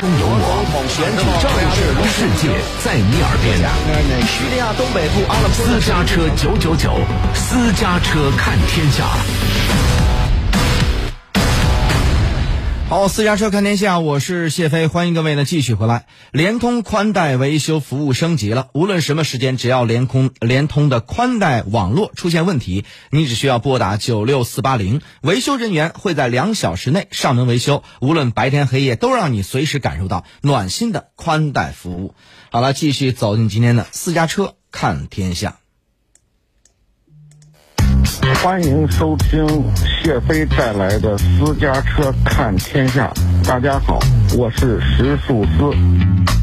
[0.00, 1.78] 中有我，选举政治
[2.08, 2.48] 世界
[2.82, 3.60] 在你耳边。
[4.24, 6.96] 叙利亚东北部阿勒颇私家车九九九，
[7.34, 9.04] 私家车看天下。
[12.90, 16.06] 好，私家车看天下，我是谢飞，欢迎各位呢继续回来。
[16.32, 32.16] 联通宽带维修服务升级了，无论什么时间，只要联通联通的宽带网络出现问题，你只需要拨打九六四八零，维修人员会在两小时内上门维修，无论白天黑夜，都让你随时感受到暖心的宽带服务。
[32.50, 35.59] 好了，继续走进今天的私家车看天下。
[38.42, 39.46] 欢迎收听
[39.84, 43.12] 谢飞带来的私家车看天下。
[43.46, 43.98] 大家好，
[44.36, 46.39] 我是石树思。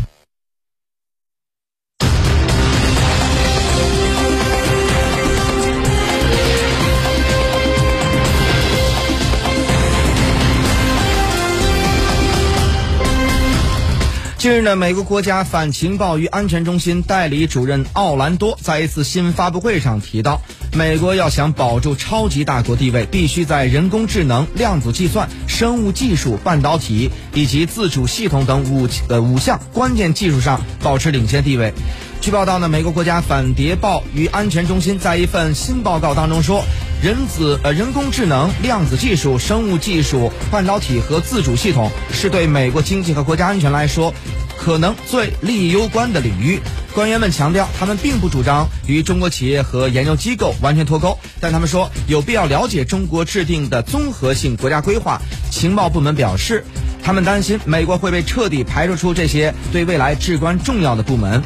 [14.47, 31.73] 近日呢，美国国家反情报与安全中心代理主任奥兰多在一次新闻发布会上提到，美国要想保住超级大国地位，必须在人工智能、量子计算、生物技术、半导体以及自主系统等五呃五项关键技术上保持领先地位。
[32.21, 36.63] 据报道呢，美国国家反谍报与安全中心在一份新报告当中说，
[37.03, 44.13] 人子呃人工智能、量子技术、生物技术、半导体和自主系统是对美国经济和国家安全来说，
[44.57, 46.59] 可能最利益攸关的领域。
[46.93, 55.21] 官员们强调，他们并不主张与中国企业和研究机构完全脱钩，但他们说有必要了解中国制定的综合性国家规划。
[55.51, 56.65] 情报部门表示，
[57.03, 61.43] 他们担心美国会被彻底排除出这些对未来至关重要的部门。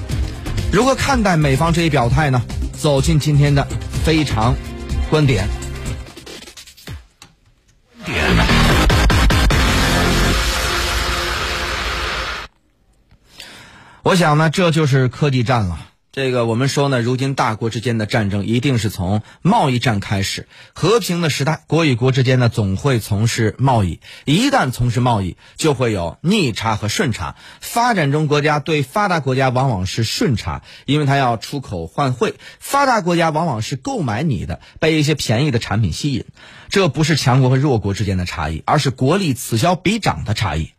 [0.71, 2.41] 如何看待美方这一表态呢？
[2.73, 3.67] 走进今天的
[4.03, 4.55] 非常
[5.09, 5.47] 观点。
[14.03, 15.79] 我想呢，这就是科技战了。
[16.11, 20.47] 这个我们说呢，如今大国之间的战争一定是从贸易战开始。
[20.73, 23.99] 和平的时代，国与国之间呢总会从事贸易。
[24.25, 27.35] 一旦从事贸易，就会有逆差和顺差。
[27.59, 36.25] 发展中国家对发达国家往往是顺差，因为它要出口换汇；发达国家往往是购买你的，被一些便宜的产品吸引。
[36.69, 40.71] 这不是强国和弱国之间的差异，而是国力此消彼长的差异。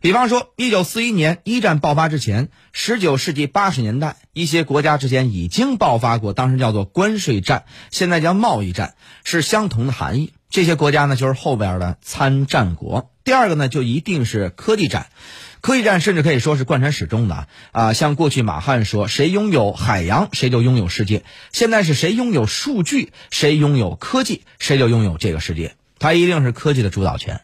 [0.00, 8.94] 比方说，一九四一年一战爆发之前，十九世纪八十年代，一些国家之间已经爆发过，当时叫做关税战，现在叫贸易战，
[9.24, 10.32] 是相同的含义。
[10.48, 13.10] 这些国家呢，就是后边的参战国。
[13.24, 15.08] 第二个呢，就一定是科技战，
[15.60, 17.92] 科技战甚至可以说是贯穿始终的啊。
[17.92, 21.22] 像过去马汉说，谁拥有海洋，谁就拥有世界；
[21.52, 25.74] 现在是谁拥有数据，谁拥有科技，谁就拥有这个世界。
[25.98, 27.40] 它一定是科技的主导权。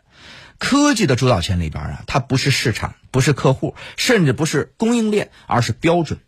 [0.62, 6.20] 科技的主导权里边啊，它不是市场，不是客户，甚至不是供应链，而是标准。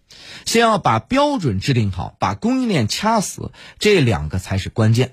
[0.45, 5.13] 先要把标准制定好，把供应链掐死，这两个才是关键。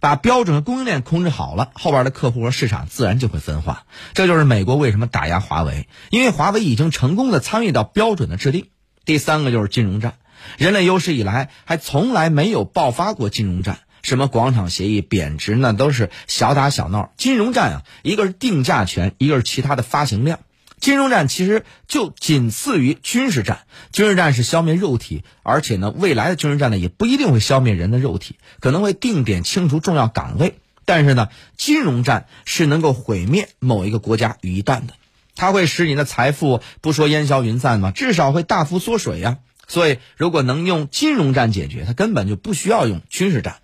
[0.00, 3.84] 把标准和供应链控制好了，后边的客户和市场自然就会分化。
[4.14, 8.70] 这就是美国为什么打压华为，因为华为已经成功的参与到标准的制定。
[9.04, 10.14] 第三个就是金融战，
[10.56, 13.80] 人类有史以来还从来没有爆发过金融战。
[14.04, 17.12] 什么广场协议贬值那都是小打小闹。
[17.16, 20.40] 金融战啊，一个是定价权，一个是其他的发行量。
[20.78, 23.60] 金融战其实就仅次于军事战。
[23.90, 30.58] 军事战是消灭肉体，而且呢，未来的军事战呢也不一定会消灭人的肉体，可能会定点清除重要岗位。
[30.84, 34.92] 但是呢，金融战是能够毁灭某一个国家于一旦的，
[35.34, 39.38] 它会使你的财富不说烟消云散嘛，至少会大幅缩水呀。
[39.66, 43.56] 所以，如果能用金融战解决，它根本就不需要用军事战。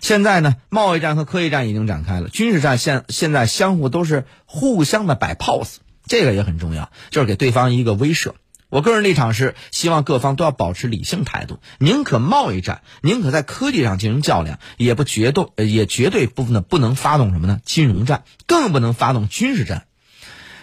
[0.00, 5.76] 现在呢，贸易战和科技战已经展开了，军事战现现在相互都是互相的摆 pose，
[6.06, 8.32] 这个也很重要，就是给对方一个威慑。
[8.68, 17.60] 我个人立场是，希望各方都要保持理性态度，宁可贸易战，宁可在科技上进行较量，也不决斗，也绝对不能不能发动什么呢？
[17.66, 19.84] 金融战，更不能发动军事战。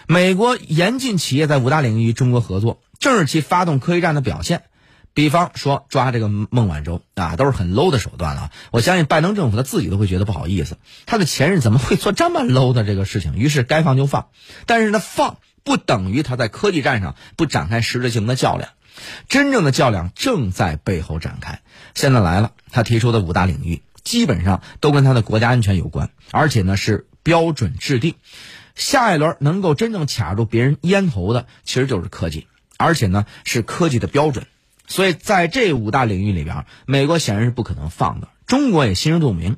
[0.08, 4.64] 美国严禁企业在五大领域与中国合作，正是其发动科技战的表现。
[5.12, 8.50] 比方说抓这个孟晚舟啊，都是很 low 的手段了。
[8.70, 13.36] 我相信拜登政府他自己都会觉得不好意思，他的前任怎么会做这么 low 的这个事情？
[13.36, 14.28] 于是该放就放，
[14.66, 18.70] 但是呢，放不等于他在科技战上不展开实质性的较量，
[19.28, 21.60] 真正的较量正在背后展开。
[21.94, 28.14] 现在来了，他提出的五大领域基本上都跟他的国家安全有关，而且呢是标准制定。
[28.76, 32.46] 下一轮能够真正卡住别人咽喉的，其实就是科技，
[32.78, 34.46] 而且呢是科技的标准。
[34.90, 38.28] 所以，在这五大领域里边，美国显然是不可能放的。
[38.48, 39.56] 中国也心知肚明，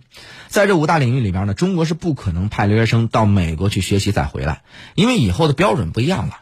[0.48, 4.62] 在这五大领域里边呢，中国是不可能派留学生到美国去学习再回来，
[4.94, 6.40] 因为以后的标准不一样了。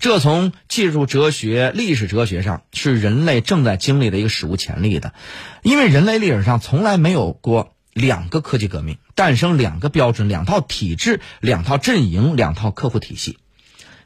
[0.00, 5.14] 这从技术哲学、历史哲学上是人类正在经历的一个史无前例的，
[5.62, 13.38] 因为人类历史上从来没有过两个科技革命，诞生两个标准、两套体制、两套阵营、两套客户体系。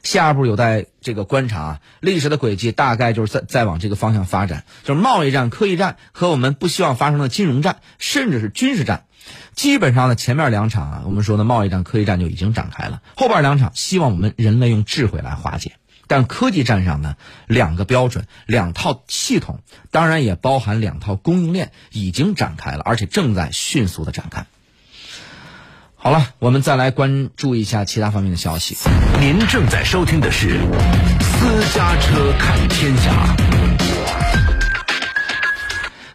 [0.03, 9.05] 下一步有待这个观察啊，历史的轨迹大概就是在在往这个方向发展，就是贸易战、科技战和我们不希望发生的金融战，甚至是军事战。
[9.53, 15.73] 基本上呢，前面两场啊，我们说的贸易战、科技战就已经展开了，后边两场希望我们人类用智慧来化解。
[16.07, 19.59] 但科技战上呢，两个标准、两套系统，
[19.91, 24.47] 当然也包含两套供应链，已经展开了，而且正在迅速的展开。
[26.09, 28.75] 好了，我们再来关注一下其他方面的消息。
[29.19, 30.57] 您正在收听的是
[31.21, 33.35] 《私家车看天下》。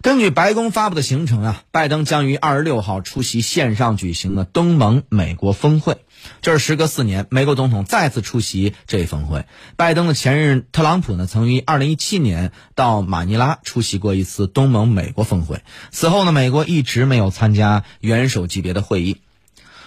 [0.03, 5.99] 根据白宫发布的行程啊，拜登将于二十六号出席线上举行的东盟美国峰会。
[6.43, 9.45] 这是时隔四年，美国总统再次出席这一峰会。
[9.77, 15.61] 拜登的前任特朗普呢，曾于二零一七年到马尼拉出席过一次东盟美国峰会。
[15.93, 19.19] 此后呢，美国一直没有参加元首级别的会议。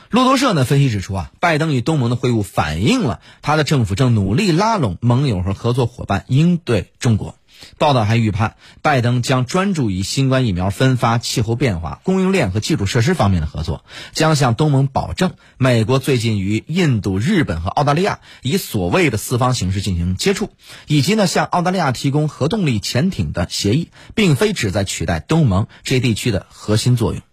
[0.09, 7.36] 路透社呢分析指出啊，拜登与东盟的会晤反映了他的政府正努力拉拢盟友和合作伙伴应对中国。
[7.80, 13.83] 报道还预判，拜登将专注于新冠疫苗分发、气候变化、供应链和基础设施方面的合作，
[14.13, 20.51] 将向东盟保证，美国最近与印度、日本和澳大利亚以所谓的四方形式进行接触，
[20.86, 27.24] 以及呢向澳大利亚提供核动力潜艇的协议，并非旨在取代东盟这一地区的核心作用。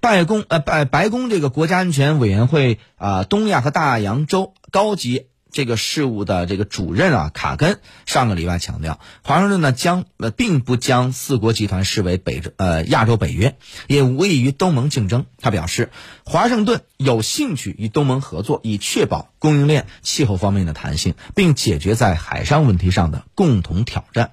[0.00, 13.56] 白宫呃白白宫这个国家安全委员会啊东亚和大洋洲高级这个事务的这个主任啊卡根上个礼拜强调，华盛顿呢将呃并不将四国集团视为北呃亚洲北约，
[13.88, 15.26] 也无异于东盟竞争。
[15.38, 15.90] 他表示，
[16.24, 24.30] 华盛顿有兴趣与东盟合作，以确保供应链、气候方面的弹性，并解决在海上问题上的共同挑战。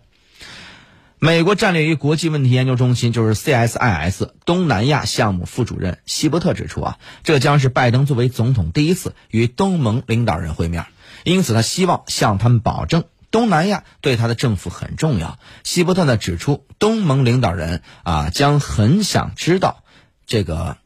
[1.19, 10.85] 美国战略与国际问题研究中心就是 CSIS 东南亚项目副主任希伯特指出啊，这将是拜登作为总统第一次与东盟领导人会面，
[11.23, 15.39] 因此他希望向他们保证，东南亚对他的政府很重要。
[15.63, 19.83] 希伯特呢指出，东盟领导人啊将很想知道，
[20.27, 20.77] 这个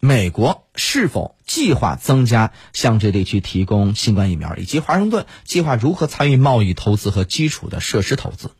[0.00, 8.50] 美国是否计划增加向这地区提供新冠疫苗，以及华盛顿计划如何参与贸易投资和基础的设施投资。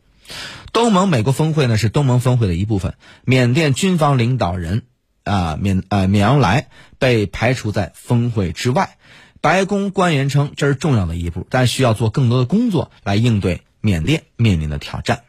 [0.73, 2.95] 东盟美国峰会呢是东盟峰会的一部分。
[3.25, 4.83] 缅甸军方领导人
[5.23, 6.69] 啊缅呃缅昂莱
[6.99, 8.97] 被排除在峰会之外。
[9.39, 15.23] 白宫官员称这是重要的一步，但需要做更多的工作来应对缅甸面临的挑战。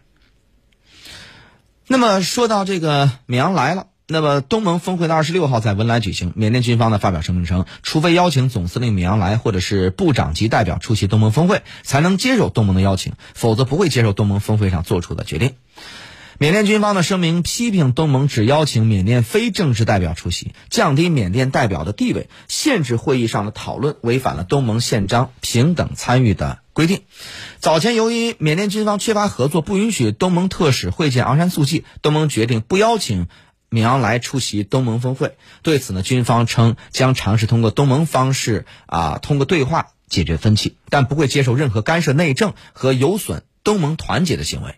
[1.87, 3.87] 那么说到这个缅昂莱了。
[4.10, 6.32] 那么，东盟峰会的二十六号在文莱举行。
[6.34, 15.56] 缅甸军方呢发表声明称，除非邀请总司令米昂莱或者是部长级代表出席东盟峰会，才能接受东盟的邀请，否则不会接受东盟峰会上做出的决定。
[16.38, 27.02] 缅甸军方的声明批评东盟只邀请缅甸非正式代表出席，降低缅甸代表的地位，限制会议上的讨论，违反了东盟宪章平等参与的规定。
[27.58, 33.26] 早前由于缅甸军方缺乏合作，不允许东盟特使会见昂山素季，东盟决定不邀请。
[33.70, 44.76] 米昂莱出席东盟峰会，对此呢，军方称将尝试通过东盟方式啊，通过对话解决分歧，但不会接受任何干涉内政和有损东盟团结的行为。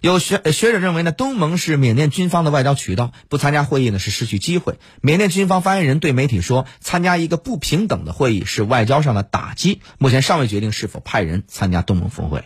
[0.00, 4.78] 有学学者认为呢，东盟是缅甸军方的外交渠道，不参加会议呢是失去机会。
[5.02, 12.44] 缅甸军方发言人对媒体说，参加一个不平等的会议是外交上的打击，目前尚未决定是否派人参加东盟峰会。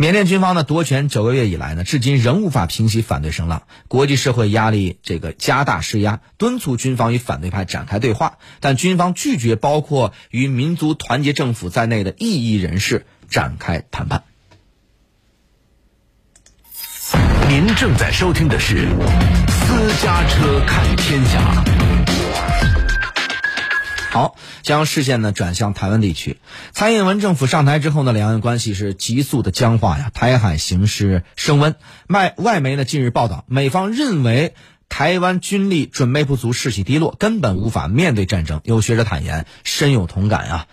[0.00, 3.64] 缅甸军方呢夺权九个月以来呢，至今仍无法平息反对声浪。
[3.86, 14.24] 国际社会压力这个加大施压，敦促军方与反对派展开对话，但军方拒绝包括与民族团结政府在内的异议人士展开谈判。
[17.50, 18.88] 您正在收听的是
[19.50, 21.62] 《私家车看天下》。
[24.10, 26.38] 好，将视线呢转向台湾地区。
[26.72, 31.76] 蔡英文政府上台之后呢，两岸关系是急速的僵化呀，台海形势升温。
[32.08, 34.54] 外外媒呢近日报道，美方认为
[34.88, 38.60] 台湾军力准备不足，士气低落，根本无法面对战争。
[38.64, 40.66] 有学者坦言，深有同感啊。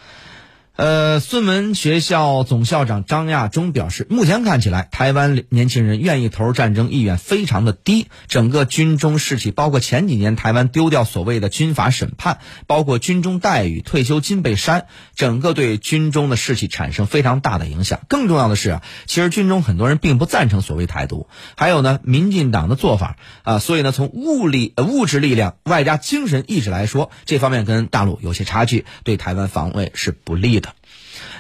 [0.78, 8.06] 呃，孙文学校总校长张亚中表示，目前看起来，台湾年轻人愿意投入战争意愿非常的低。
[8.28, 18.02] 整个军中士气，包括前几年台湾丢掉所谓的军法审判，包括军中待遇、退休金被删，整个对军中的士气产生非常大的影响。
[18.08, 30.67] 更重要的是啊，其实军中很多人并不赞成所谓台独，还有呢，民进党的做法啊，所以呢，从物力、呃物质力量外加精神意志来说，这方面跟大陆有些差距，对台湾防卫是不利的。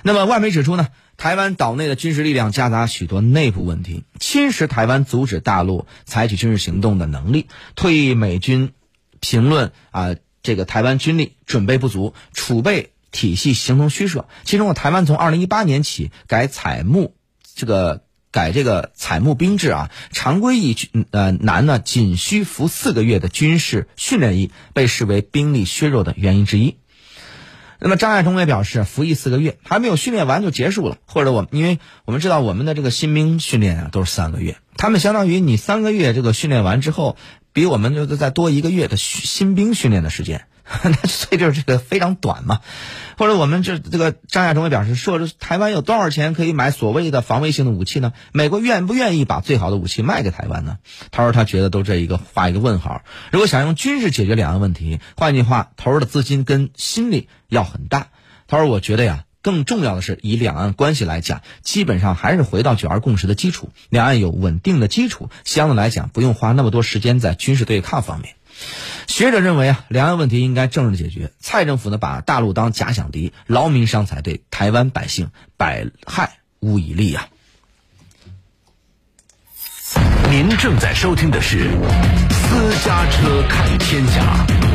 [0.03, 7.47] 那么外媒指出呢，台湾岛内的军事力量夹杂许多内部问题，侵蚀台湾阻止大陆采取军事行动的能力。
[7.75, 8.71] 退役美军
[9.19, 14.27] 评论啊，这个台湾军力准备不足，储备体系形同虚设。
[14.43, 17.15] 其中，台湾从二零一八年起改采募
[17.55, 18.03] 这个。
[18.29, 20.75] 改这个采募兵制啊，常规役
[21.11, 26.75] 呃男呢仅需服四个月的军事训练役，被视为兵力削弱的原因之一。
[27.79, 37.17] 那么张爱中也表示，服役四个月还没有训练完就结束了，或者我因为我们知道我们的这个新兵训练啊都是三个月，他们相当于你三个月这个训练完之后，
[37.53, 40.47] 比我们就再多一个月的新兵训练的时间。
[40.83, 42.59] 那所以就是这个非常短嘛，
[43.17, 48.11] 或者我们这这个张亚中也表示说，台湾有多少钱可以买所谓的防卫性的武器呢？
[48.33, 50.77] 美国愿不愿意把最好的武器卖给台湾呢？
[51.09, 53.01] 他说他觉得都这一个画一个问号。
[53.31, 58.07] 如果想用军事解决两岸问题，换句话，投入的资金跟心力要很大。
[58.47, 68.36] 他说我觉得呀，更重要的是以两岸关系来讲，基本上还是回到九二共识的基础，两岸有稳定的基础，相对来讲不用花那么多时间在军事对抗方面。
[69.07, 71.31] 学者认为啊，两岸问题应该政治解决。
[71.39, 77.27] 蔡政府呢，把大陆当假想敌，劳民伤财，对台湾百姓百害无一利啊。
[80.29, 81.69] 您正在收听的是
[82.29, 84.66] 私家车看天下。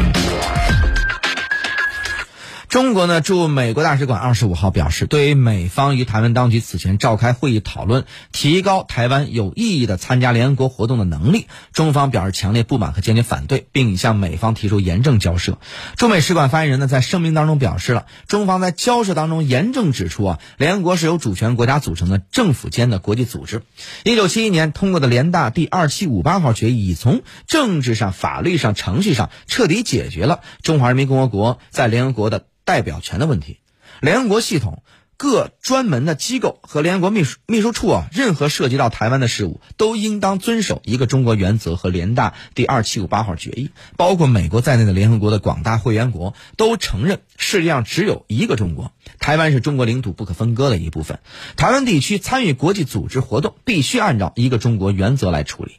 [2.73, 15.59] 中国呢驻美国大使馆二十五号表示，对于美方与台湾当局此前召开会议讨论提高台湾有意义的参加联合国活动的能力，中方表示强烈不满和坚决反对，并已向美方提出严正交涉。
[15.99, 23.61] 驻美使馆发言人呢在声明当中表示了，中方在交涉当中严正指出啊，联合国是由主权国家组成的政府间的国际组织。
[24.02, 32.47] 一九七一年通过的联大第二七五八号决议，已从政治上、法律上、程序上彻底解决了中华人民共和国在联合国的。
[32.64, 33.59] 代表权的问题，
[34.00, 34.83] 联合国系统
[35.16, 43.71] 各专门的机构和联合国秘书秘书处啊，任何涉及到台湾的事务，都应当遵守一个中国原则和联大第二七五八号决议。
[43.97, 51.21] 包括美国在内的联合国的广大会员国都承认，世界上只有一个中国，台湾是中国领土不可分割的一部分。
[51.57, 55.76] 台湾地区参与国际组织活动，必须按照一个中国原则来处理。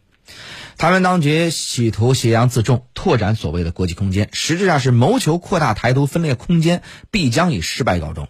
[0.77, 8.27] 台湾当局企图挟洋自重，拓展所谓的国际空间，实质上是谋求扩大台独分裂空间，必将以失败告终。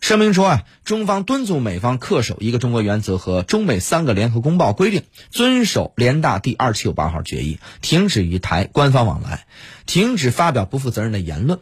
[0.00, 9.46] 声明说啊，中方敦促美方恪守一个中国原则和中美三个联合公报规定，遵守联大第二七五八号决议，停止与台官方往来，
[9.86, 11.60] 停止发表不负责任的言论，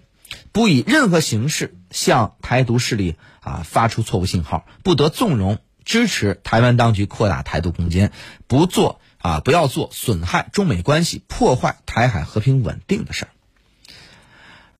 [0.52, 8.12] 不以任何形式向台独势力啊发出错误信号，不得纵容支持台湾当局扩大台独空间，
[8.46, 9.00] 不做。
[9.18, 13.28] 啊，不要做损害中美关系、破坏台海和平稳定的事儿。